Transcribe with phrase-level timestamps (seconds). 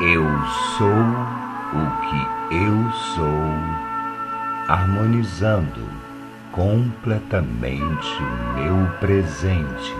[0.00, 0.24] Eu
[0.78, 3.44] sou o que eu sou,
[4.66, 5.86] harmonizando
[6.52, 9.94] completamente o meu presente.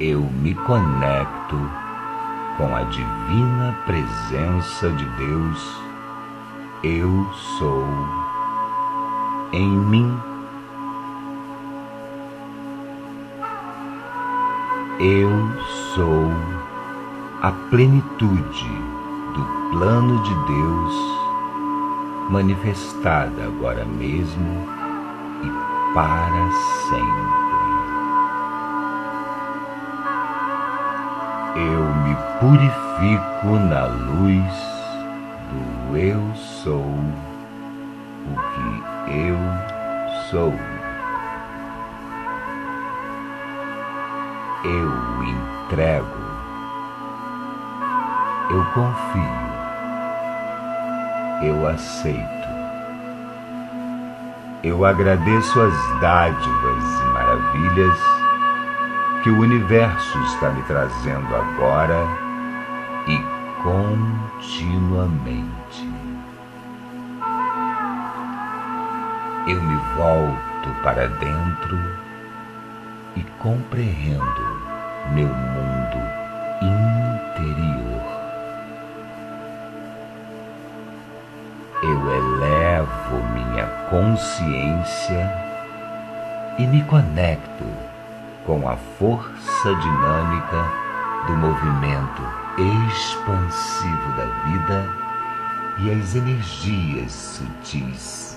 [0.00, 1.58] Eu me conecto
[2.56, 5.76] com a divina presença de Deus.
[6.82, 7.86] Eu sou
[9.52, 10.27] em mim.
[15.00, 15.30] Eu
[15.94, 16.26] sou
[17.40, 18.68] a plenitude
[19.32, 21.18] do plano de Deus
[22.30, 24.66] manifestada agora mesmo
[25.44, 26.50] e para
[26.90, 27.38] sempre.
[31.54, 34.52] Eu me purifico na luz
[35.52, 36.82] do Eu sou
[38.26, 39.38] o que eu
[40.28, 40.77] sou.
[44.64, 46.18] Eu entrego,
[48.50, 49.22] eu confio,
[51.44, 52.48] eu aceito,
[54.64, 57.96] eu agradeço as dádivas e maravilhas
[59.22, 62.04] que o universo está me trazendo agora
[63.06, 63.16] e
[63.62, 64.58] continuamente.
[69.46, 71.97] Eu me volto para dentro
[73.40, 74.58] compreendo
[75.12, 75.98] meu mundo
[76.60, 78.18] interior.
[81.82, 85.32] Eu elevo minha consciência
[86.58, 87.64] e me conecto
[88.44, 90.64] com a força dinâmica
[91.26, 92.22] do movimento
[92.58, 94.88] expansivo da vida
[95.78, 98.36] e as energias sutis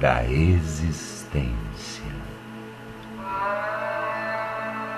[0.00, 2.21] da existência.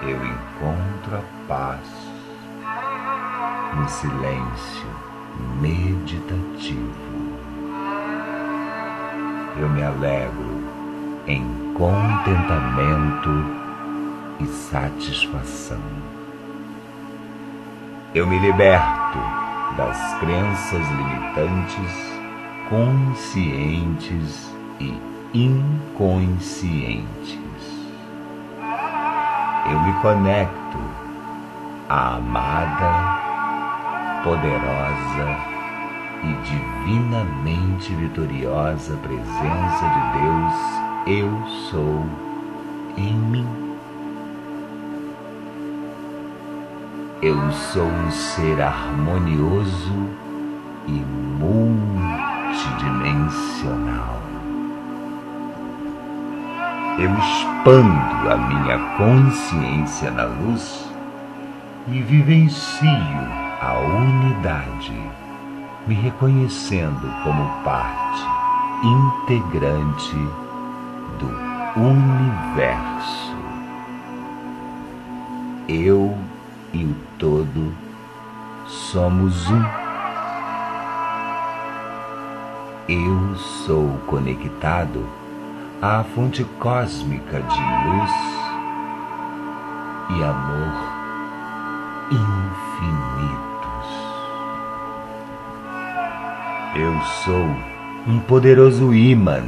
[0.07, 1.81] Eu encontro a paz
[3.75, 4.87] no silêncio
[5.63, 6.93] meditativo.
[9.57, 10.63] Eu me alegro
[11.27, 13.31] em contentamento
[14.41, 15.81] e satisfação.
[18.15, 19.19] Eu me liberto
[19.79, 22.13] das crenças limitantes,
[22.69, 25.01] conscientes e
[25.33, 27.44] inconscientes.
[29.67, 30.79] Eu me conecto
[31.89, 33.23] à amada,
[34.23, 35.39] poderosa
[36.23, 40.55] e divinamente vitoriosa presença de Deus,
[41.07, 42.05] eu sou
[42.99, 43.49] em mim.
[47.23, 50.24] Eu sou um ser harmonioso
[57.05, 60.91] Eu expando a minha consciência na luz
[61.87, 62.89] e vivencio
[63.61, 64.99] a unidade,
[65.87, 68.25] me reconhecendo como parte
[68.83, 70.17] integrante
[71.19, 71.29] do
[71.79, 73.37] universo.
[75.69, 76.17] Eu
[76.73, 77.75] e o todo
[78.67, 79.65] somos um.
[82.89, 85.07] Eu sou conectado
[85.85, 88.11] à fonte cósmica de luz
[90.09, 90.73] e amor
[92.11, 93.89] infinitos.
[96.75, 97.47] Eu sou
[98.07, 99.43] um poderoso imã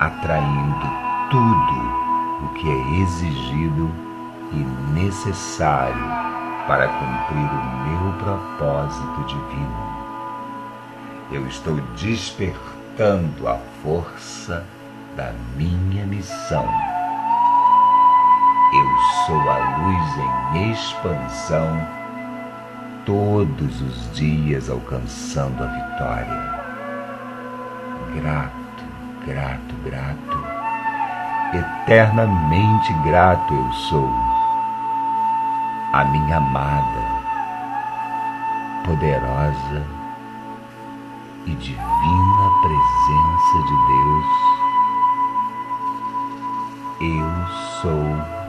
[0.00, 0.86] atraindo
[1.30, 3.88] tudo o que é exigido
[4.52, 4.56] e
[4.98, 6.08] necessário
[6.66, 10.06] para cumprir o meu propósito divino.
[11.30, 14.66] Eu estou despertando a força
[15.16, 16.68] da minha missão.
[18.72, 21.88] Eu sou a luz em expansão,
[23.06, 26.56] todos os dias alcançando a vitória.
[28.14, 28.84] Grato,
[29.26, 30.44] grato, grato,
[31.56, 34.10] eternamente grato eu sou
[35.92, 37.02] a minha amada,
[38.84, 39.86] poderosa
[41.46, 44.25] e divina presença de Deus.
[46.98, 47.46] Eu
[47.82, 48.45] sou